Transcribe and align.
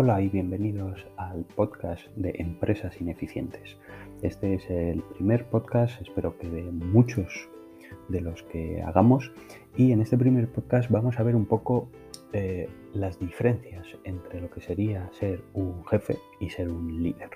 Hola 0.00 0.22
y 0.22 0.28
bienvenidos 0.28 1.04
al 1.16 1.44
podcast 1.44 2.06
de 2.14 2.32
Empresas 2.38 3.00
Ineficientes. 3.00 3.76
Este 4.22 4.54
es 4.54 4.70
el 4.70 5.02
primer 5.02 5.46
podcast, 5.46 6.00
espero 6.00 6.38
que 6.38 6.48
de 6.48 6.62
muchos 6.70 7.48
de 8.08 8.20
los 8.20 8.44
que 8.44 8.80
hagamos. 8.80 9.32
Y 9.76 9.90
en 9.90 10.00
este 10.00 10.16
primer 10.16 10.46
podcast 10.52 10.88
vamos 10.88 11.18
a 11.18 11.24
ver 11.24 11.34
un 11.34 11.46
poco 11.46 11.90
eh, 12.32 12.68
las 12.94 13.18
diferencias 13.18 13.88
entre 14.04 14.40
lo 14.40 14.48
que 14.48 14.60
sería 14.60 15.10
ser 15.18 15.42
un 15.52 15.84
jefe 15.86 16.16
y 16.38 16.48
ser 16.48 16.68
un 16.68 17.02
líder. 17.02 17.30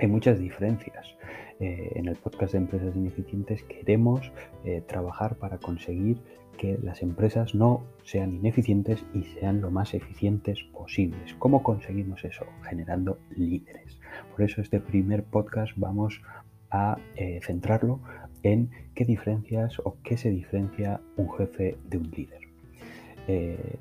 Hay 0.00 0.06
muchas 0.06 0.38
diferencias. 0.38 1.14
Eh, 1.60 1.92
en 1.94 2.08
el 2.08 2.16
podcast 2.16 2.52
de 2.52 2.58
Empresas 2.58 2.96
Ineficientes 2.96 3.62
queremos 3.64 4.32
eh, 4.64 4.82
trabajar 4.86 5.36
para 5.36 5.58
conseguir 5.58 6.18
que 6.56 6.78
las 6.82 7.02
empresas 7.02 7.54
no 7.54 7.84
sean 8.02 8.34
ineficientes 8.34 9.04
y 9.12 9.24
sean 9.24 9.60
lo 9.60 9.70
más 9.70 9.92
eficientes 9.92 10.62
posibles. 10.72 11.34
¿Cómo 11.38 11.62
conseguimos 11.62 12.24
eso? 12.24 12.46
Generando 12.62 13.18
líderes. 13.36 13.98
Por 14.30 14.42
eso 14.42 14.62
este 14.62 14.80
primer 14.80 15.22
podcast 15.22 15.72
vamos 15.76 16.22
a 16.70 16.96
eh, 17.16 17.40
centrarlo 17.42 18.00
en 18.42 18.70
qué 18.94 19.04
diferencias 19.04 19.78
o 19.84 19.96
qué 20.02 20.16
se 20.16 20.30
diferencia 20.30 21.02
un 21.18 21.30
jefe 21.30 21.76
de 21.84 21.98
un 21.98 22.10
líder. 22.10 22.40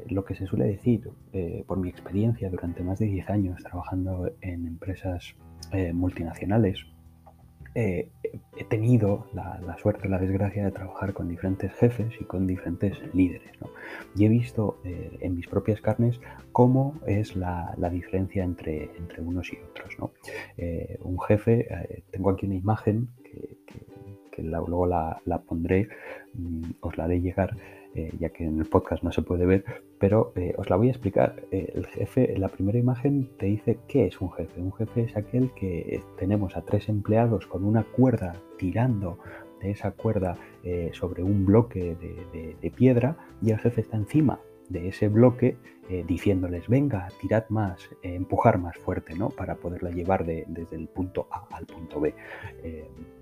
Lo 0.09 0.25
que 0.25 0.35
se 0.35 0.45
suele 0.45 0.65
decir 0.65 1.09
por 1.65 1.79
mi 1.79 1.89
experiencia 1.89 2.51
durante 2.51 2.83
más 2.83 2.99
de 2.99 3.07
10 3.07 3.29
años 3.31 3.63
trabajando 3.63 4.31
en 4.41 4.67
empresas 4.67 5.33
multinacionales 5.91 6.85
he 7.75 8.63
tenido 8.69 9.27
la, 9.33 9.77
suerte, 9.77 10.07
la 10.09 10.19
desgracia 10.19 10.65
de 10.65 10.71
trabajar 10.71 11.13
con 11.13 11.27
diferentes 11.27 11.71
jefes 11.73 12.13
y 12.19 12.25
con 12.25 12.47
diferentes 12.47 12.97
líderes. 13.13 13.51
Y 14.15 14.25
he 14.25 14.29
visto 14.29 14.79
eh, 14.83 15.17
en 15.21 15.35
mis 15.35 15.47
propias 15.47 15.81
carnes 15.81 16.19
cómo 16.51 16.99
es 17.05 17.35
la, 17.35 17.75
diferencia 17.91 18.43
entre, 18.43 18.89
unos 19.19 19.51
y 19.53 19.57
otros. 19.57 19.95
Eh, 20.57 20.97
un 21.01 21.19
jefe, 21.19 21.67
eh, 21.69 22.03
tengo 22.11 22.31
aquí 22.31 22.45
una 22.45 22.55
imagen 22.55 23.09
que, 23.23 24.41
luego 24.41 24.85
la, 24.85 25.43
pondré, 25.47 25.89
mm, 26.33 26.71
os 26.81 26.97
la 26.97 27.03
haré 27.05 27.19
llegar 27.19 27.55
eh, 27.99 28.11
ya 28.17 28.29
que 28.29 28.45
en 28.45 28.59
el 28.59 28.65
podcast 28.65 29.03
no 29.03 29.11
se 29.11 29.21
puede 29.21 29.45
ver, 29.45 29.65
pero 29.99 30.31
eh, 30.35 30.53
os 30.57 30.69
la 30.69 30.77
voy 30.77 30.87
a 30.87 30.91
explicar. 30.91 31.43
Eh, 31.51 31.73
el 31.75 31.85
jefe, 31.87 32.33
la 32.37 32.47
primera 32.47 32.77
imagen 32.77 33.29
te 33.37 33.47
dice 33.47 33.79
qué 33.89 34.05
es 34.05 34.21
un 34.21 34.31
jefe. 34.31 34.61
Un 34.61 34.71
jefe 34.73 35.01
es 35.03 35.17
aquel 35.17 35.51
que 35.53 36.01
tenemos 36.17 36.55
a 36.55 36.61
tres 36.61 36.87
empleados 36.87 37.45
con 37.45 37.65
una 37.65 37.83
cuerda 37.83 38.41
tirando 38.57 39.19
de 39.61 39.71
esa 39.71 39.91
cuerda 39.91 40.37
sobre 40.93 41.21
un 41.21 41.45
bloque 41.45 41.97
de, 41.99 42.71
piedra 42.71 43.17
y 43.41 43.51
el 43.51 43.59
jefe 43.59 43.81
está 43.81 43.97
encima 43.97 44.39
de 44.69 44.87
ese 44.87 45.07
bloque 45.07 45.57
diciéndoles 46.05 46.67
venga, 46.67 47.07
tirad 47.19 47.49
más, 47.49 47.89
empujar 48.03 48.59
más 48.59 48.77
fuerte, 48.77 49.15
¿no? 49.15 49.29
Para 49.29 49.55
poderla 49.55 49.89
llevar 49.89 50.23
desde 50.23 50.75
el 50.75 50.87
punto 50.87 51.27
A 51.31 51.47
al 51.51 51.65
punto 51.65 51.99
B. 51.99 52.13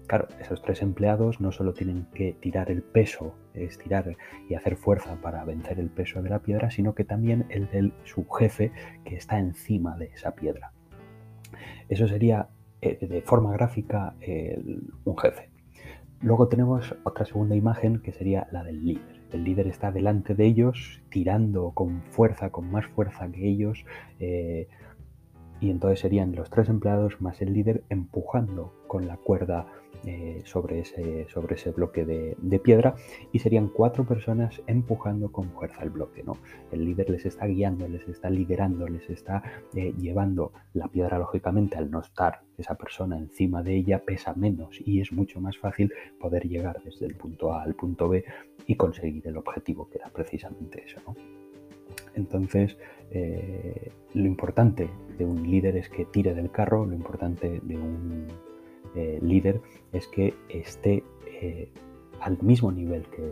Claro, 0.07 0.27
esos 0.39 0.61
tres 0.61 0.81
empleados 0.81 1.41
no 1.41 1.51
solo 1.51 1.73
tienen 1.73 2.07
que 2.13 2.33
tirar 2.33 2.71
el 2.71 2.81
peso, 2.81 3.35
estirar 3.53 4.15
y 4.49 4.53
hacer 4.53 4.77
fuerza 4.77 5.15
para 5.21 5.43
vencer 5.43 5.79
el 5.79 5.89
peso 5.89 6.21
de 6.21 6.29
la 6.29 6.39
piedra, 6.39 6.69
sino 6.69 6.95
que 6.95 7.03
también 7.03 7.45
el 7.49 7.69
del 7.69 7.93
su 8.05 8.25
jefe 8.29 8.71
que 9.03 9.15
está 9.15 9.37
encima 9.39 9.97
de 9.97 10.05
esa 10.07 10.31
piedra. 10.35 10.71
Eso 11.89 12.07
sería 12.07 12.49
eh, 12.81 13.05
de 13.05 13.21
forma 13.21 13.51
gráfica 13.53 14.15
un 15.03 15.17
jefe. 15.17 15.49
Luego 16.21 16.47
tenemos 16.47 16.95
otra 17.03 17.25
segunda 17.25 17.55
imagen 17.55 18.01
que 18.01 18.11
sería 18.11 18.47
la 18.51 18.63
del 18.63 18.83
líder. 18.85 19.16
El 19.31 19.43
líder 19.43 19.67
está 19.67 19.91
delante 19.91 20.35
de 20.35 20.45
ellos, 20.45 21.01
tirando 21.09 21.71
con 21.71 22.01
fuerza, 22.11 22.49
con 22.49 22.71
más 22.71 22.85
fuerza 22.87 23.29
que 23.29 23.47
ellos, 23.47 23.85
eh, 24.19 24.67
y 25.59 25.69
entonces 25.71 25.99
serían 25.99 26.35
los 26.35 26.49
tres 26.49 26.69
empleados 26.69 27.19
más 27.19 27.41
el 27.41 27.53
líder 27.53 27.83
empujando 27.89 28.73
con 28.87 29.07
la 29.07 29.17
cuerda 29.17 29.67
eh, 30.05 30.41
sobre, 30.45 30.79
ese, 30.79 31.27
sobre 31.29 31.55
ese 31.55 31.71
bloque 31.71 32.05
de, 32.05 32.59
piedra 32.59 32.95
y 33.31 33.39
serían 33.39 33.67
cuatro 33.67 34.03
personas 34.03 34.61
empujando 34.67 35.31
con 35.31 35.49
fuerza 35.51 35.83
el 35.83 35.89
bloque. 35.89 36.23
¿no? 36.23 36.37
El 36.71 36.85
líder 36.85 37.09
les 37.09 37.25
está 37.25 37.45
guiando, 37.45 37.87
les 37.87 38.07
está 38.07 38.29
liderando, 38.29 38.87
les 38.87 39.09
está 39.09 39.43
eh, 39.75 39.93
llevando 39.97 40.51
la 40.73 40.87
piedra, 40.87 41.19
lógicamente, 41.19 41.77
al 41.77 41.91
no 41.91 42.01
estar 42.01 42.41
esa 42.57 42.75
persona 42.75 43.17
encima 43.17 43.61
de 43.61 43.75
ella, 43.75 44.03
pesa 44.03 44.33
menos 44.33 44.79
y 44.83 45.01
es 45.01 45.11
mucho 45.11 45.39
más 45.39 45.57
fácil 45.57 45.93
poder 46.19 46.47
llegar 46.47 46.81
desde 46.83 47.05
el 47.05 47.15
punto 47.15 47.53
A 47.53 47.63
al 47.63 47.75
punto 47.75 48.09
B 48.09 48.25
y 48.65 48.75
conseguir 48.75 49.27
el 49.27 49.37
objetivo 49.37 49.87
que 49.89 49.99
era 49.99 50.09
precisamente 50.09 50.83
eso. 50.83 50.99
¿no? 51.05 51.15
Entonces, 52.15 52.77
eh, 53.11 53.91
lo 54.13 54.25
importante 54.25 54.89
de 55.17 55.25
un 55.25 55.49
líder 55.49 55.77
es 55.77 55.89
que 55.89 56.05
tire 56.05 56.33
del 56.33 56.51
carro, 56.51 56.85
lo 56.85 56.95
importante 56.95 57.61
de 57.63 57.77
un 57.77 58.27
eh, 58.95 59.19
líder 59.21 59.61
es 59.93 60.07
que 60.07 60.33
esté 60.49 61.03
eh, 61.41 61.69
al 62.19 62.41
mismo 62.41 62.71
nivel 62.71 63.03
que, 63.07 63.31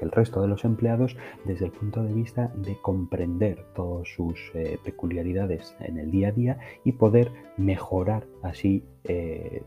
el 0.00 0.10
resto 0.10 0.40
de 0.40 0.48
los 0.48 0.64
empleados 0.64 1.16
desde 1.44 1.66
el 1.66 1.72
punto 1.72 2.02
de 2.02 2.12
vista 2.12 2.50
de 2.56 2.76
comprender 2.80 3.66
todas 3.74 4.08
sus 4.08 4.50
peculiaridades 4.82 5.76
en 5.80 5.98
el 5.98 6.10
día 6.10 6.28
a 6.28 6.32
día 6.32 6.58
y 6.84 6.92
poder 6.92 7.30
mejorar 7.58 8.26
así 8.42 8.82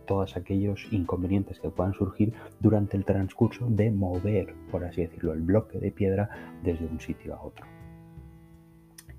todos 0.07 0.35
aquellos 0.35 0.87
inconvenientes 0.91 1.59
que 1.59 1.69
puedan 1.69 1.93
surgir 1.93 2.33
durante 2.59 2.97
el 2.97 3.05
transcurso 3.05 3.67
de 3.69 3.91
mover, 3.91 4.55
por 4.71 4.83
así 4.85 5.03
decirlo, 5.03 5.33
el 5.33 5.41
bloque 5.41 5.77
de 5.77 5.91
piedra 5.91 6.57
desde 6.63 6.87
un 6.87 6.99
sitio 6.99 7.35
a 7.35 7.43
otro 7.43 7.67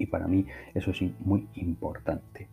y 0.01 0.07
para 0.07 0.27
mí 0.27 0.47
eso 0.75 0.93
sí 0.93 1.15
muy 1.21 1.47
importante. 1.55 2.49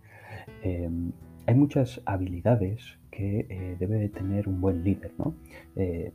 Em, 0.62 1.12
hay 1.47 1.56
muchas 1.56 2.02
habilidades 2.06 3.00
que 3.09 3.47
eh, 3.50 3.78
debe 3.80 3.96
de 3.97 4.09
tener 4.09 4.50
un 4.50 4.59
buen 4.59 4.84
líder, 4.84 5.13
¿no? 5.18 5.34
Eh, 5.78 6.12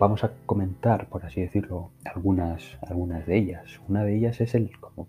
vamos 0.00 0.24
a 0.24 0.32
comentar, 0.46 1.08
por 1.08 1.24
así 1.24 1.40
decirlo, 1.40 1.92
algunas, 2.04 2.76
algunas 2.82 3.24
de 3.24 3.38
ellas. 3.38 3.80
Una 3.88 4.02
de 4.02 4.16
ellas 4.16 4.40
es 4.40 4.56
el, 4.56 4.76
como, 4.80 5.06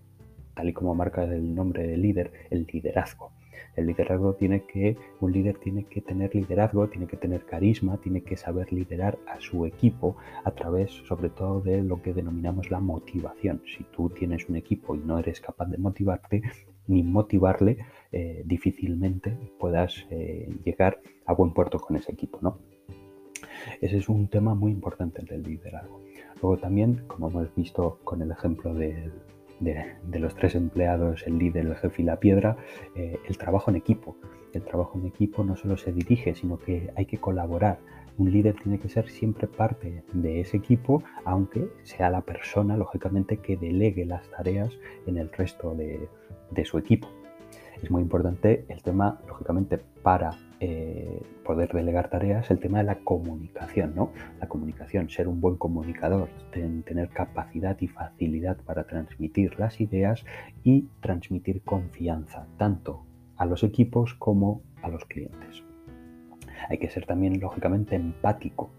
tal 0.54 0.70
y 0.70 0.74
como 0.74 0.94
marca 0.94 1.24
el 1.24 1.56
nombre 1.56 1.88
del 1.88 2.02
líder, 2.02 2.32
el 2.52 2.68
liderazgo. 2.72 3.32
El 3.76 3.88
liderazgo 3.88 4.36
tiene 4.36 4.66
que, 4.66 4.98
un 5.20 5.32
líder 5.32 5.58
tiene 5.58 5.86
que 5.86 6.02
tener 6.02 6.36
liderazgo, 6.36 6.88
tiene 6.88 7.08
que 7.08 7.18
tener 7.18 7.46
carisma, 7.46 7.98
tiene 7.98 8.22
que 8.22 8.38
saber 8.38 8.72
liderar 8.72 9.18
a 9.28 9.40
su 9.40 9.66
equipo 9.66 10.16
a 10.44 10.52
través 10.52 10.92
sobre 11.08 11.30
todo 11.30 11.62
de 11.62 11.81
lo 11.81 12.04
que 12.04 12.14
denominamos 12.14 12.70
la 12.70 12.80
motivación. 12.80 13.64
Si 13.66 13.84
tú 13.86 14.12
tienes 14.12 14.48
un 14.48 14.58
equipo 14.58 14.96
y 14.96 15.00
no 15.00 15.18
eres 15.18 15.42
capaz 15.42 15.66
de 15.66 15.78
motivarte 15.80 16.44
ni 16.88 17.04
motivarle, 17.04 17.78
eh, 18.12 18.42
difícilmente 18.44 19.38
puedas 19.59 20.08
eh, 20.09 20.50
llegar 20.64 21.00
a 21.28 21.34
buen 21.34 21.53
puerto 21.53 21.80
con 21.80 21.96
ese 21.96 22.12
equipo, 22.12 22.40
¿no? 22.42 22.58
Ese 23.81 23.97
es 23.97 24.09
un 24.09 24.28
tema 24.30 24.56
muy 24.56 24.72
importante 24.72 25.22
del 25.22 25.44
liderazgo. 25.44 26.02
Luego 26.42 26.58
también, 26.58 27.03
como 27.08 27.30
hemos 27.30 27.53
visto 27.53 28.00
con 28.03 28.22
el 28.24 28.31
ejemplo 28.31 28.74
de, 28.74 29.12
los 30.12 30.36
tres 30.36 30.56
empleados, 30.56 31.24
el 31.28 31.38
líder, 31.38 31.68
el 31.68 31.75
jefe 31.75 32.02
y 32.02 32.06
la 32.06 32.19
piedra, 32.19 32.58
eh, 32.96 33.19
el 33.28 33.38
trabajo 33.38 33.69
en 33.69 33.78
equipo. 33.78 34.16
El 34.53 34.64
trabajo 34.64 34.98
en 34.98 35.06
equipo 35.06 35.44
no 35.44 35.56
solo 35.56 35.78
se 35.78 35.92
dirige, 35.92 36.34
sino 36.34 36.58
que 36.58 36.92
hay 36.96 37.06
que 37.06 37.19
colaborar. 37.19 37.80
Un 38.18 38.31
líder 38.31 38.56
tiene 38.56 38.80
que 38.80 38.90
ser 38.90 39.08
siempre 39.08 39.48
parte 39.48 40.03
de 40.14 40.42
ese 40.42 40.58
equipo, 40.58 41.03
aunque 41.25 41.69
sea 41.84 42.09
la 42.09 42.22
persona, 42.22 42.75
lógicamente, 42.75 43.38
que 43.38 43.56
delegue 43.56 44.06
las 44.06 44.28
tareas 44.31 44.72
en 45.06 45.18
el 45.18 45.31
resto 45.31 45.75
de 45.75 46.66
su 46.66 46.80
equipo. 46.80 47.08
Es 47.82 47.90
muy 47.90 48.02
importante 48.02 48.66
el 48.68 48.84
tema, 48.84 49.20
lógicamente, 49.28 49.80
para 50.04 50.32
eh, 50.60 51.22
poder 51.46 51.72
delegar 51.72 52.10
tareas, 52.10 52.52
el 52.52 52.60
tema 52.60 52.80
de 52.80 52.84
la 52.84 53.00
comunicación, 53.00 53.96
¿no? 53.96 54.12
La 54.42 54.48
comunicación, 54.50 55.10
ser 55.10 55.28
un 55.30 55.40
buen 55.40 55.56
comunicador, 55.56 56.30
tener 56.52 57.10
capacidad 57.10 57.78
y 57.80 57.88
facilidad 57.88 58.58
para 58.58 58.84
transmitir 58.86 59.58
las 59.58 59.80
ideas 59.80 60.26
y 60.64 60.90
transmitir 61.00 61.62
confianza, 61.62 62.48
tanto 62.58 63.06
a 63.38 63.46
los 63.46 63.64
equipos 63.64 64.14
como 64.16 64.62
a 64.82 64.90
los 64.90 65.06
clientes. 65.06 65.64
Hay 66.68 66.78
que 66.78 66.90
ser 66.90 67.06
también, 67.06 67.40
lógicamente, 67.40 67.96
empático, 67.96 68.72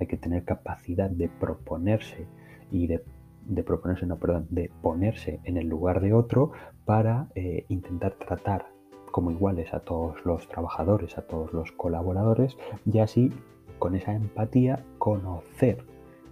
hay 0.00 0.08
que 0.08 0.16
tener 0.16 0.44
capacidad 0.44 1.08
de 1.08 1.28
proponerse 1.28 2.26
y 2.72 2.88
de 2.88 3.04
de 3.48 4.70
ponerse 4.82 5.40
en 5.44 5.56
el 5.56 5.66
lugar 5.66 6.00
de 6.00 6.12
otro 6.12 6.52
para 6.84 7.28
eh, 7.34 7.64
intentar 7.68 8.14
tratar 8.14 8.66
como 9.10 9.30
iguales 9.30 9.72
a 9.74 9.80
todos 9.80 10.24
los 10.24 10.48
trabajadores, 10.48 11.18
a 11.18 11.26
todos 11.26 11.52
los 11.52 11.72
colaboradores 11.72 12.56
y 12.84 12.98
así 12.98 13.32
con 13.78 13.94
esa 13.94 14.14
empatía 14.14 14.84
conocer 14.98 15.84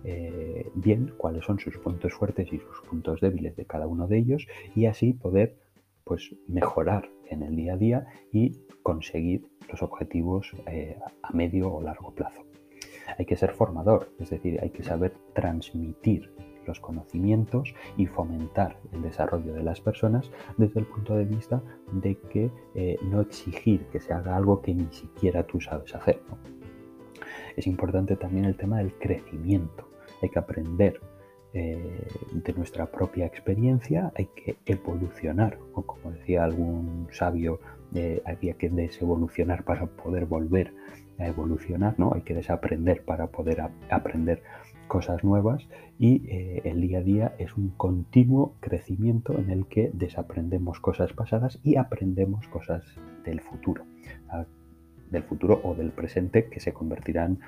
eh, 0.05 0.71
bien 0.75 1.15
cuáles 1.17 1.45
son 1.45 1.59
sus 1.59 1.79
puntos 1.79 2.13
fuertes 2.15 2.53
y 2.53 2.59
sus 2.59 2.81
puntos 2.89 3.21
débiles 3.21 3.57
de 3.57 3.65
cada 3.65 3.87
uno 3.87 4.07
de 4.07 4.19
ellos 4.19 4.47
y 4.75 4.87
así 4.87 5.13
poder 5.15 5.57
pues 6.05 6.35
mejorar 6.47 7.11
en 7.29 7.43
el 7.43 7.57
día 7.57 7.75
a 7.75 7.77
día 7.77 8.07
y 8.33 8.53
conseguir 8.83 9.49
los 9.69 9.83
objetivos 9.83 10.53
eh, 10.69 10.97
a 11.23 11.33
medio 11.33 11.73
o 11.73 11.83
largo 11.83 12.15
plazo. 12.15 12.45
Hay 13.19 13.27
que 13.27 13.37
ser 13.37 13.53
formador, 13.53 14.11
es 14.21 14.31
decir, 14.31 14.61
hay 14.63 14.71
que 14.71 14.85
saber 14.85 15.15
transmitir 15.33 16.31
los 16.67 16.81
conocimientos 16.81 17.75
y 17.97 18.07
fomentar 18.07 18.79
el 18.93 19.03
desarrollo 19.03 19.55
de 19.55 19.63
las 19.63 19.81
personas 19.81 20.31
desde 20.57 20.81
el 20.81 20.87
punto 20.87 21.15
de 21.15 21.25
vista 21.25 21.63
de 21.93 22.17
que 22.17 22.51
eh, 22.75 22.99
no 23.03 23.21
exigir 23.21 23.87
que 23.87 24.01
se 24.01 24.13
haga 24.13 24.37
algo 24.37 24.61
que 24.63 24.75
ni 24.75 24.87
siquiera 24.93 25.47
tú 25.47 25.61
sabes 25.61 25.95
hacer. 25.95 26.21
Es 27.57 27.67
importante 27.67 28.17
también 28.17 28.45
el 28.45 28.57
tema 28.57 28.79
del 28.79 28.93
crecimiento. 28.95 29.89
Hay 30.23 30.29
que 30.29 30.39
aprender 30.39 31.01
eh, 31.59 32.07
de 32.33 32.53
nuestra 32.53 32.85
propia 32.85 33.25
experiencia, 33.25 34.13
hay 34.15 34.29
que 34.37 34.59
evolucionar, 34.67 35.59
o 35.73 35.87
como 35.87 36.13
decía 36.13 36.45
algún 36.45 37.09
sabio, 37.13 37.61
eh, 37.95 38.21
había 38.27 38.59
que 38.59 38.69
desevolucionar 38.69 39.65
para 39.65 39.87
poder 39.87 40.27
volver 40.27 40.75
a 41.19 41.27
evolucionar, 41.27 41.99
¿no? 41.99 42.13
Hay 42.13 42.21
que 42.21 42.35
desaprender 42.35 43.07
para 43.07 43.29
poder 43.29 43.63
aprender 43.89 44.43
cosas 44.87 45.25
nuevas 45.25 45.67
y 45.99 46.29
eh, 46.29 46.61
el 46.65 46.83
día 46.83 46.99
a 46.99 47.03
día 47.03 47.35
es 47.39 47.57
un 47.57 47.71
continuo 47.71 48.57
crecimiento 48.61 49.39
en 49.39 49.49
el 49.49 49.65
que 49.67 49.91
desaprendemos 49.95 50.79
cosas 50.81 51.15
pasadas 51.15 51.59
y 51.65 51.77
aprendemos 51.77 52.47
cosas 52.49 52.85
del 53.25 53.41
futuro 53.41 53.83
del 55.11 55.23
futuro 55.23 55.61
o 55.65 55.75
del 55.75 55.93
presente 55.93 56.51
que 56.51 56.61
se 56.61 56.73
convertirán 56.73 57.39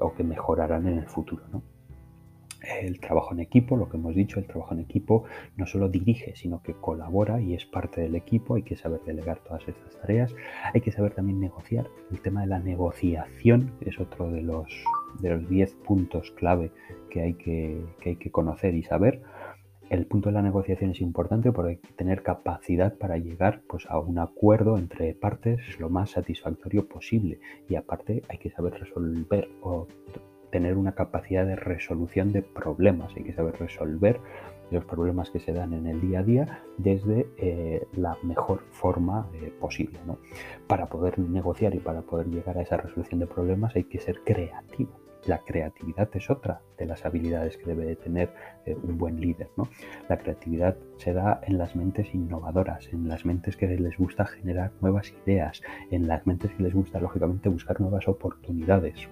o 0.00 0.14
que 0.14 0.24
mejorarán 0.24 0.88
en 0.88 0.98
el 0.98 1.06
futuro. 1.06 1.44
¿no? 1.52 1.62
El 2.82 3.00
trabajo 3.00 3.32
en 3.32 3.40
equipo, 3.40 3.76
lo 3.76 3.88
que 3.88 3.96
hemos 3.96 4.14
dicho, 4.14 4.38
el 4.38 4.46
trabajo 4.46 4.74
en 4.74 4.80
equipo 4.80 5.24
no 5.56 5.66
solo 5.66 5.88
dirige, 5.88 6.34
sino 6.36 6.62
que 6.62 6.74
colabora 6.74 7.40
y 7.40 7.54
es 7.54 7.64
parte 7.64 8.00
del 8.00 8.14
equipo. 8.14 8.54
Hay 8.54 8.62
que 8.62 8.76
saber 8.76 9.00
delegar 9.06 9.38
todas 9.38 9.66
estas 9.68 9.98
tareas. 10.00 10.34
Hay 10.72 10.80
que 10.80 10.92
saber 10.92 11.14
también 11.14 11.40
negociar. 11.40 11.88
El 12.10 12.20
tema 12.20 12.42
de 12.42 12.48
la 12.48 12.58
negociación 12.58 13.72
es 13.80 13.98
otro 14.00 14.30
de 14.30 14.42
los 14.42 14.66
de 15.20 15.30
los 15.30 15.48
10 15.48 15.74
puntos 15.86 16.32
clave 16.32 16.72
que 17.10 17.22
hay 17.22 17.34
que, 17.34 17.84
hay 18.04 18.16
que 18.16 18.30
conocer 18.30 18.74
y 18.74 18.82
saber. 18.82 19.22
El 19.90 20.06
punto 20.06 20.30
de 20.30 20.34
la 20.34 20.42
negociación 20.42 20.90
es 20.90 21.00
importante 21.00 21.52
porque 21.52 21.72
hay 21.72 21.76
que 21.76 21.92
tener 21.92 22.22
capacidad 22.22 22.96
para 22.96 23.18
llegar 23.18 23.62
pues, 23.68 23.86
a 23.88 23.98
un 23.98 24.18
acuerdo 24.18 24.78
entre 24.78 25.14
partes 25.14 25.60
lo 25.78 25.90
más 25.90 26.10
satisfactorio 26.10 26.88
posible. 26.88 27.38
Y 27.68 27.76
aparte 27.76 28.22
hay 28.28 28.38
que 28.38 28.50
saber 28.50 28.74
resolver 28.74 29.48
o 29.60 29.86
tener 30.54 30.76
una 30.76 30.94
capacidad 30.94 31.44
de 31.44 31.56
resolución 31.56 32.30
de 32.30 32.40
problemas, 32.40 33.12
hay 33.16 33.24
que 33.24 33.32
saber 33.32 33.58
resolver 33.58 34.20
los 34.70 34.84
problemas 34.84 35.28
que 35.30 35.40
se 35.40 35.52
dan 35.52 35.72
en 35.72 35.88
el 35.88 36.00
día 36.00 36.20
a 36.20 36.22
día 36.22 36.62
desde 36.78 37.26
eh, 37.38 37.88
la 37.96 38.16
mejor 38.22 38.60
forma 38.70 39.28
eh, 39.34 39.52
posible. 39.58 39.98
Para 40.68 40.86
poder 40.86 41.18
negociar 41.18 41.74
y 41.74 41.80
para 41.80 42.02
poder 42.02 42.28
llegar 42.28 42.56
a 42.56 42.62
esa 42.62 42.76
resolución 42.76 43.18
de 43.18 43.26
problemas 43.26 43.74
hay 43.74 43.82
que 43.82 43.98
ser 43.98 44.20
creativo. 44.22 44.92
La 45.26 45.38
creatividad 45.38 46.08
es 46.14 46.30
otra 46.30 46.60
de 46.78 46.86
las 46.86 47.04
habilidades 47.04 47.56
que 47.56 47.66
debe 47.66 47.86
de 47.86 47.96
tener 47.96 48.32
eh, 48.64 48.76
un 48.80 48.96
buen 48.96 49.20
líder. 49.20 49.48
¿no? 49.56 49.68
La 50.08 50.18
creatividad 50.18 50.76
se 50.98 51.14
da 51.14 51.40
en 51.42 51.58
las 51.58 51.74
mentes 51.74 52.14
innovadoras, 52.14 52.92
en 52.92 53.08
las 53.08 53.24
mentes 53.24 53.56
que 53.56 53.66
les 53.66 53.98
gusta 53.98 54.24
generar 54.24 54.70
nuevas 54.80 55.12
ideas, 55.26 55.62
en 55.90 56.06
las 56.06 56.24
mentes 56.28 56.52
que 56.52 56.62
les 56.62 56.74
gusta, 56.74 57.00
lógicamente, 57.00 57.48
buscar 57.48 57.80
nuevas 57.80 58.06
oportunidades 58.06 59.08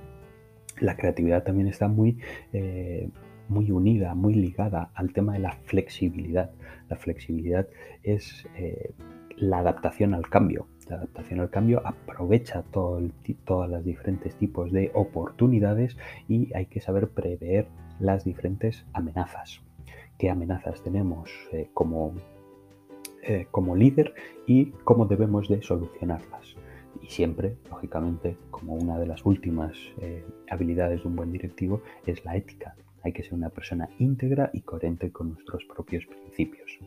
la 0.80 0.96
creatividad 0.96 1.44
también 1.44 1.68
está 1.68 1.88
muy, 1.88 2.18
eh, 2.52 3.08
muy 3.48 3.70
unida, 3.70 4.14
muy 4.14 4.34
ligada 4.34 4.90
al 4.94 5.12
tema 5.12 5.34
de 5.34 5.40
la 5.40 5.52
flexibilidad. 5.52 6.50
La 6.88 6.96
flexibilidad 6.96 7.68
es 8.02 8.46
eh, 8.56 8.92
la 9.36 9.58
adaptación 9.58 10.14
al 10.14 10.28
cambio. 10.28 10.66
La 10.88 10.96
adaptación 10.96 11.40
al 11.40 11.50
cambio 11.50 11.82
aprovecha 11.84 12.62
todo 12.70 13.00
todos 13.44 13.68
los 13.68 13.84
diferentes 13.84 14.34
tipos 14.36 14.72
de 14.72 14.90
oportunidades 14.94 15.96
y 16.28 16.52
hay 16.54 16.66
que 16.66 16.80
saber 16.80 17.08
prever 17.08 17.66
las 18.00 18.24
diferentes 18.24 18.84
amenazas. 18.92 19.62
¿Qué 20.18 20.30
amenazas 20.30 20.82
tenemos 20.82 21.30
eh, 21.52 21.68
como, 21.72 22.14
como 23.50 23.76
líder 23.76 24.14
y 24.46 24.72
cómo 24.84 25.06
debemos 25.06 25.48
de 25.48 25.62
solucionarlas? 25.62 26.56
Y 27.02 27.06
siempre, 27.08 27.56
lógicamente, 27.70 28.36
como 28.50 28.74
una 28.74 28.98
de 28.98 29.06
las 29.06 29.24
últimas 29.26 29.76
eh, 30.00 30.24
habilidades 30.48 31.02
de 31.02 31.08
un 31.08 31.16
buen 31.16 31.32
directivo, 31.32 31.82
es 32.06 32.24
la 32.24 32.36
ética. 32.36 32.74
Hay 33.02 33.12
que 33.12 33.22
ser 33.22 33.34
una 33.34 33.50
persona 33.50 33.88
íntegra 33.98 34.50
y 34.52 34.60
coherente 34.60 35.10
con 35.10 35.30
nuestros 35.34 35.64
propios 35.64 36.06
principios. 36.06 36.78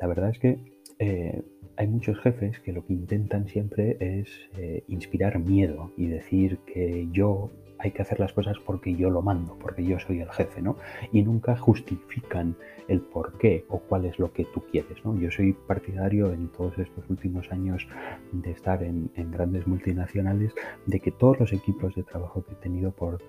La 0.00 0.06
verdad 0.06 0.30
es 0.30 0.38
que 0.38 0.58
eh, 0.98 1.42
hay 1.76 1.86
muchos 1.86 2.18
jefes 2.18 2.58
que 2.60 2.72
lo 2.72 2.84
que 2.84 2.92
intentan 2.92 3.46
siempre 3.46 3.96
es 4.00 4.28
eh, 4.56 4.84
inspirar 4.88 5.38
miedo 5.38 5.92
y 5.96 6.06
decir 6.06 6.58
que 6.58 7.08
yo 7.12 7.52
hay 7.78 7.92
que 7.92 8.02
hacer 8.02 8.20
las 8.20 8.32
cosas 8.32 8.58
porque 8.58 8.94
yo 8.94 9.10
lo 9.10 9.22
mando, 9.22 9.56
porque 9.58 9.84
yo 9.84 9.98
soy 9.98 10.20
el 10.20 10.30
jefe, 10.30 10.60
¿no? 10.62 10.76
Y 11.12 11.22
nunca 11.22 11.56
justifican 11.56 12.56
el 12.88 13.00
por 13.00 13.38
qué 13.38 13.64
o 13.68 13.78
cuál 13.78 14.04
es 14.06 14.18
lo 14.18 14.32
que 14.32 14.44
tú 14.44 14.64
quieres, 14.70 15.04
¿no? 15.04 15.18
Yo 15.18 15.30
soy 15.30 15.52
partidario 15.52 16.32
en 16.32 16.48
todos 16.48 16.78
estos 16.78 17.08
últimos 17.08 17.50
años 17.52 17.86
de 18.32 18.50
estar 18.50 18.82
en, 18.82 19.10
grandes 19.30 19.66
multinacionales, 19.66 20.54
de 20.86 21.00
que 21.00 21.10
todos 21.10 21.38
los 21.38 21.52
equipos 21.52 21.94
de 21.94 22.02
trabajo 22.02 22.44
que 22.44 22.52
he 22.52 22.56
tenido 22.56 22.90
por 22.90 23.20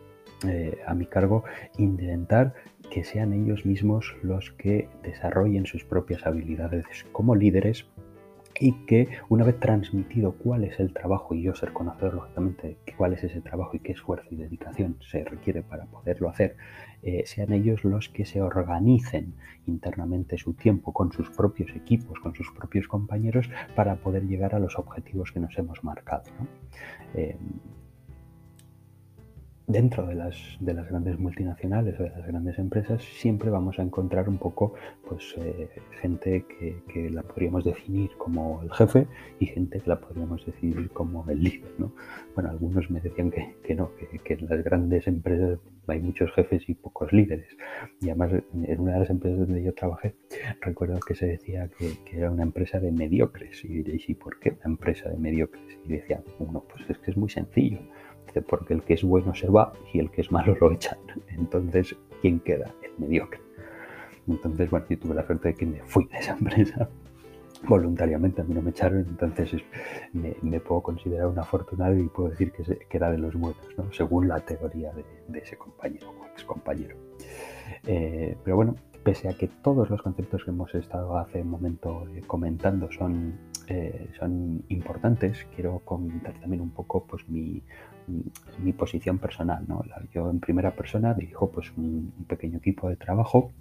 eh, 0.48 0.80
a 0.88 0.94
mi 0.94 1.06
cargo, 1.06 1.44
intentar 1.78 2.54
que 2.90 3.04
sean 3.04 3.34
ellos 3.34 3.66
mismos 3.66 4.16
los 4.24 4.52
que 4.52 4.88
desarrollen 5.04 5.66
sus 5.66 5.84
propias 5.84 6.25
habilidades 6.25 6.86
como 7.12 7.36
líderes 7.36 7.86
y 8.60 8.86
que 8.86 9.08
una 9.30 9.46
vez 9.46 9.60
transmitido 9.60 10.34
cuál 10.34 10.64
es 10.64 10.80
el 10.80 10.94
trabajo 10.94 11.34
y 11.34 11.44
yo 11.44 11.56
ser 11.56 11.72
conocedor 11.72 12.14
lógicamente 12.16 12.78
cuál 12.98 13.14
es 13.14 13.24
ese 13.24 13.42
trabajo 13.42 13.76
y 13.76 13.80
qué 13.80 13.94
esfuerzo 13.94 14.28
y 14.32 14.36
dedicación 14.36 14.98
se 15.00 15.24
requiere 15.24 15.64
para 15.64 15.86
poderlo 15.86 16.30
hacer, 16.30 16.58
eh, 17.02 17.24
sean 17.26 17.54
ellos 17.54 17.84
los 17.86 18.10
que 18.10 18.26
se 18.26 18.42
organicen 18.42 19.36
internamente 19.66 20.38
su 20.38 20.54
tiempo 20.54 20.92
con 20.92 21.12
sus 21.12 21.30
propios 21.30 21.72
equipos, 21.76 22.20
con 22.20 22.36
sus 22.36 22.52
propios 22.52 22.88
compañeros 22.88 23.50
para 23.76 23.96
poder 23.96 24.28
llegar 24.28 24.56
a 24.56 24.60
los 24.60 24.78
objetivos 24.78 25.32
que 25.32 25.40
nos 25.40 25.58
hemos 25.58 25.84
marcado. 25.84 26.24
Eh, 27.14 27.38
dentro 29.69 30.07
de 30.07 30.16
las, 30.16 30.36
de 30.60 30.74
las 30.74 30.89
grandes 30.89 31.19
multinacionales 31.19 31.98
o 32.00 32.04
de 32.04 32.10
las 32.10 32.25
grandes 32.25 32.57
empresas 32.57 33.04
siempre 33.04 33.51
vamos 33.51 33.77
a 33.77 33.83
encontrar 33.83 34.27
un 34.27 34.39
poco 34.39 34.74
pues 35.07 35.36
eh, 35.38 35.69
gente 36.01 36.44
que, 36.48 37.10
la 37.12 37.21
podríamos 37.21 37.63
definir 37.63 38.10
como 38.18 38.62
el 38.63 38.71
jefe 38.74 39.07
y 39.39 39.45
gente 39.45 39.80
que 39.80 39.89
la 39.89 40.00
podríamos 40.00 40.44
definir 40.45 40.89
como 40.89 41.24
el 41.30 41.42
líder, 41.42 41.71
¿no? 41.77 41.94
Bueno, 42.33 42.50
algunos 42.50 42.89
me 42.89 43.00
decían 43.00 43.31
que, 43.31 43.75
no, 43.75 43.92
que, 43.95 44.33
en 44.33 44.48
las 44.48 44.63
grandes 44.63 45.07
empresas 45.07 45.60
hay 45.88 46.00
muchos 46.00 46.31
jefes 46.33 46.68
y 46.68 46.74
pocos 46.74 47.13
líderes. 47.13 47.56
Y 48.02 48.09
además 48.09 48.31
en 48.54 48.80
una 48.80 48.94
de 48.94 48.99
las 48.99 49.09
empresas 49.09 49.40
donde 49.40 49.64
yo 49.64 49.73
trabajé 49.73 50.16
recuerdo 50.61 50.99
que 50.99 51.16
se 51.16 51.28
decía 51.28 51.69
que, 51.78 52.18
era 52.18 52.31
una 52.31 52.44
empresa 52.44 52.80
de 52.80 52.92
mediocres 52.92 53.64
y 53.64 53.68
diréis, 53.68 54.09
¿y 54.09 54.16
por 54.16 54.40
qué 54.40 54.49
una 54.49 54.73
empresa 54.73 55.09
de 55.09 55.18
mediocres? 55.18 55.80
Y 55.85 55.90
decía, 55.90 56.21
bueno, 56.40 56.66
pues 56.71 56.90
es 56.90 56.97
que 56.97 57.11
es 57.11 57.18
muy 57.18 57.30
sencillo 57.30 57.80
porque 58.48 58.74
el 58.74 58.83
que 58.83 58.94
es 58.94 59.04
bueno 59.04 59.33
se 59.36 59.50
va 59.50 59.74
y 59.94 60.00
el 60.00 60.09
que 60.12 60.21
es 60.21 60.31
malo 60.31 60.56
lo 60.59 60.71
echan. 60.71 60.98
Entonces, 61.30 61.95
¿quién 62.21 62.40
queda? 62.40 62.74
El 62.83 62.92
mediocre. 62.98 63.42
Entonces, 64.28 64.69
bueno, 64.69 64.86
yo 64.90 65.00
tuve 65.00 65.16
la 65.16 65.26
suerte 65.26 65.50
de 65.50 65.56
que 65.56 65.66
me 65.66 65.80
fui 65.83 66.06
de 66.06 66.18
esa 66.18 66.33
empresa 66.33 66.90
voluntariamente, 67.68 68.42
a 68.42 68.44
mí 68.44 68.54
no 68.54 68.62
me 68.62 68.69
echaron, 68.69 69.00
entonces 69.00 69.62
me, 70.14 70.59
puedo 70.59 70.81
considerar 70.81 71.28
un 71.28 71.40
afortunado 71.40 71.98
y 71.98 72.07
puedo 72.07 72.30
decir 72.30 72.52
que, 72.52 72.98
era 72.98 73.12
de 73.12 73.18
los 73.18 73.36
buenos, 73.36 73.68
¿no? 73.78 73.92
según 73.92 74.28
la 74.28 74.40
teoría 74.40 74.92
de, 74.94 75.40
ese 75.40 75.57
compañero 75.57 76.09
o 76.09 76.26
ex 76.28 76.44
compañero. 76.44 76.95
Eh, 77.86 78.38
pero 78.44 78.56
bueno, 78.56 78.76
pese 79.04 79.30
a 79.30 79.33
que 79.33 79.48
todos 79.48 79.90
los 79.90 80.02
conceptos 80.02 80.44
que 80.44 80.52
hemos 80.52 80.74
estado 80.76 81.18
hace 81.18 81.42
un 81.42 81.50
momento 81.50 82.06
eh, 82.16 82.21
comentando 82.26 82.90
son, 82.92 83.38
eh, 83.69 84.09
son 84.18 84.64
importantes, 84.69 85.47
quiero 85.56 85.80
comentar 85.80 86.33
también 86.40 86.61
un 86.61 86.71
poco 86.71 87.06
pues, 87.06 87.28
mi, 87.30 87.61
mi 88.57 88.73
posición 88.73 89.18
personal. 89.18 89.64
¿no? 89.68 89.83
Yo 90.14 90.30
en 90.30 90.40
primera 90.40 90.71
persona 90.71 91.14
dirijo 91.14 91.49
pues, 91.49 91.71
un, 91.78 92.14
pequeño 92.28 92.57
equipo 92.57 92.90
de 92.90 92.95
trabajo 92.95 93.52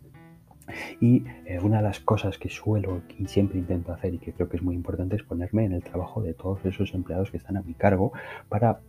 y 1.00 1.24
eh, 1.46 1.58
una 1.62 1.78
de 1.78 1.84
las 1.84 2.00
cosas 2.00 2.38
que 2.38 2.48
suelo 2.48 3.02
y 3.18 3.26
siempre 3.26 3.58
intento 3.58 3.92
hacer 3.92 4.14
y 4.14 4.18
que 4.18 4.32
creo 4.32 4.48
que 4.48 4.58
es 4.58 4.62
muy 4.62 4.74
importante 4.74 5.16
es 5.16 5.22
ponerme 5.22 5.64
en 5.64 5.72
el 5.72 5.82
trabajo 5.82 6.22
de 6.22 6.34
todos 6.34 6.64
esos 6.66 6.92
empleados 6.94 7.30
que 7.30 7.38
están 7.38 7.56
a 7.56 7.62
mi 7.62 7.74
cargo 7.74 8.12
para 8.48 8.80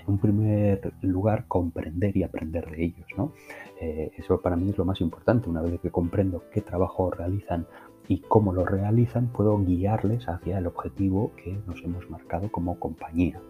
en 0.00 0.12
un 0.12 0.18
primer 0.18 0.92
lugar 1.02 1.46
comprender 1.48 2.16
y 2.16 2.22
aprender 2.22 2.70
de 2.70 2.84
ellos. 2.84 3.06
¿no? 3.16 3.32
Eh, 3.80 4.10
eso 4.16 4.40
para 4.40 4.56
mí 4.56 4.70
es 4.70 4.78
lo 4.78 4.84
más 4.84 5.00
importante. 5.00 5.48
Una 5.48 5.62
vez 5.62 5.80
que 5.80 5.90
comprendo 5.90 6.44
qué 6.52 6.60
trabajo 6.60 7.10
realizan 7.10 7.66
y 8.08 8.20
cómo 8.20 8.52
lo 8.52 8.64
realizan, 8.64 9.28
puedo 9.28 9.58
guiarles 9.58 10.28
hacia 10.28 10.58
el 10.58 10.66
objetivo 10.66 11.32
que 11.36 11.58
nos 11.66 11.82
hemos 11.82 12.08
marcado 12.10 12.50
como 12.50 12.78
compañía 12.78 13.40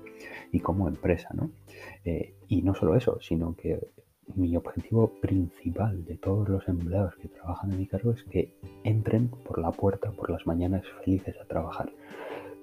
y 0.52 0.60
como 0.60 0.88
empresa. 0.88 1.28
¿no? 1.32 1.50
Eh, 2.04 2.34
y 2.48 2.62
no 2.62 2.74
solo 2.74 2.96
eso, 2.96 3.18
sino 3.20 3.54
que 3.54 3.78
mi 4.34 4.56
objetivo 4.56 5.12
principal 5.20 6.04
de 6.04 6.16
todos 6.16 6.48
los 6.48 6.68
empleados 6.68 7.14
que 7.16 7.28
trabajan 7.28 7.72
en 7.72 7.78
mi 7.78 7.86
cargo 7.86 8.12
es 8.12 8.22
que 8.24 8.52
entren 8.84 9.28
por 9.28 9.58
la 9.58 9.70
puerta 9.70 10.10
por 10.10 10.30
las 10.30 10.46
mañanas 10.46 10.84
felices 11.02 11.36
a 11.40 11.46
trabajar. 11.46 11.90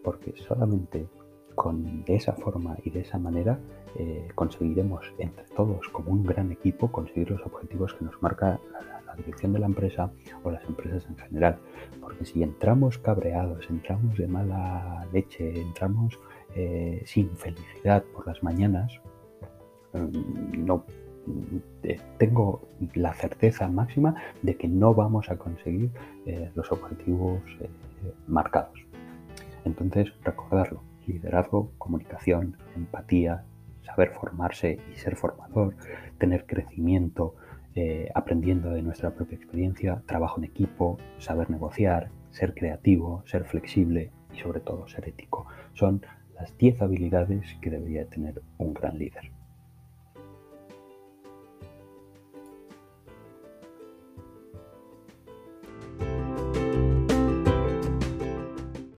Porque 0.04 0.34
solamente 0.48 1.08
con, 1.56 2.04
de 2.06 2.16
esa 2.16 2.34
forma 2.34 2.78
y 2.84 2.90
de 2.90 3.02
esa 3.02 3.18
manera 3.18 3.60
eh, 3.98 4.28
conseguiremos 4.36 5.06
entre 5.18 5.46
todos, 5.56 5.88
como 5.90 6.12
un 6.12 6.24
gran 6.24 6.52
equipo, 6.52 6.92
conseguir 6.92 7.32
los 7.32 7.42
objetivos 7.46 7.94
que 7.94 8.06
nos 8.06 8.22
marca 8.22 8.60
la, 8.72 9.16
dirección 9.16 9.54
de 9.54 9.60
la 9.60 9.68
empresa 9.68 10.12
o 10.44 10.52
las 10.52 10.66
empresas 10.66 11.06
en 11.10 11.16
general. 11.16 11.58
Porque 12.02 12.26
si 12.26 12.44
entramos 12.44 12.98
cabreados, 12.98 13.66
entramos 13.70 14.18
de 14.18 14.28
mala 14.28 15.08
leche, 15.14 15.62
entramos 15.62 16.20
eh, 16.54 17.02
sin 17.06 17.30
felicidad 17.38 18.04
por 18.14 18.28
las 18.28 18.44
mañanas, 18.44 18.92
mm, 19.94 20.66
no 20.66 20.84
eh, 21.84 21.98
tengo 22.18 22.68
la 22.94 23.14
certeza 23.14 23.70
máxima 23.70 24.16
de 24.42 24.58
que 24.58 24.68
no 24.68 24.94
vamos 24.94 25.30
a 25.30 25.38
conseguir 25.38 25.92
los 26.56 26.70
objetivos 26.74 27.40
marcados. 28.28 28.86
Entonces, 29.64 30.12
recordarlo, 30.24 30.82
liderazgo, 31.08 31.72
comunicación, 31.78 32.58
empatía, 32.76 33.44
saber 33.84 34.12
formarse 34.12 34.80
y 34.94 34.98
ser 34.98 35.16
formador, 35.16 35.76
tener 36.18 36.46
crecimiento, 36.46 37.36
eh, 37.76 38.10
aprendiendo 38.16 38.70
de 38.70 38.82
nuestra 38.82 39.12
propia 39.12 39.38
experiencia, 39.38 40.02
trabajo 40.06 40.40
en 40.40 40.46
equipo, 40.46 40.98
saber 41.18 41.50
negociar, 41.50 42.10
ser 42.32 42.54
creativo, 42.54 43.24
ser 43.26 43.46
flexible 43.46 44.12
y 44.34 44.40
sobre 44.40 44.60
todo 44.60 44.88
ser 44.88 45.08
ético. 45.08 45.46
Son 45.74 46.02
las 46.36 46.58
10 46.58 46.82
habilidades 46.82 47.46
que 47.62 47.70
debería 47.70 48.06
tener 48.08 48.42
un 48.58 48.74
gran 48.74 48.98
líder. 48.98 49.32